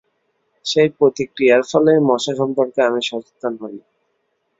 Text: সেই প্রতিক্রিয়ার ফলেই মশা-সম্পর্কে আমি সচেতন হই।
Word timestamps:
সেই 0.65 0.89
প্রতিক্রিয়ার 0.97 1.61
ফলেই 1.69 1.99
মশা-সম্পর্কে 2.09 2.79
আমি 2.87 3.01
সচেতন 3.09 3.53
হই। 3.61 3.77